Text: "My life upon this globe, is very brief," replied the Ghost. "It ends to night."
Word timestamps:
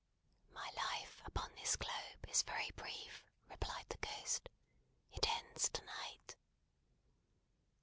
"My 0.51 0.67
life 0.75 1.21
upon 1.25 1.53
this 1.53 1.75
globe, 1.75 2.25
is 2.27 2.41
very 2.41 2.71
brief," 2.75 3.29
replied 3.51 3.85
the 3.89 3.99
Ghost. 3.99 4.49
"It 5.11 5.29
ends 5.29 5.69
to 5.69 5.85
night." 5.85 6.35